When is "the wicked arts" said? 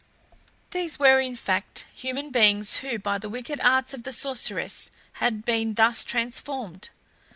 3.19-3.93